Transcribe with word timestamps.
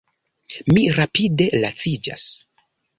Mi 0.77 0.87
rapide 0.95 1.49
laciĝas. 1.63 2.29